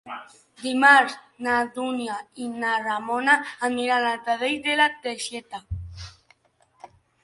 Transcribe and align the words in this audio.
Dimarts 0.61 1.17
na 1.47 1.57
Dúnia 1.75 2.17
i 2.45 2.49
na 2.65 2.73
Ramona 2.87 3.37
aniran 3.71 4.09
a 4.09 4.17
Pradell 4.27 4.61
de 4.69 4.83
la 4.85 4.93
Teixeta. 5.07 5.67